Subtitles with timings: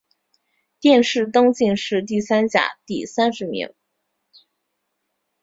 [0.79, 3.71] 殿试登进士第三甲第三十名。